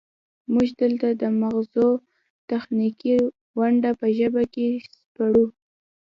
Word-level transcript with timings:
موږ 0.53 0.67
دلته 0.81 1.07
د 1.21 1.23
مغزو 1.41 1.87
تخنیکي 2.49 3.15
ونډه 3.57 3.91
په 3.99 4.07
ژبه 4.17 4.43
کې 4.53 4.67
سپړو 4.97 5.45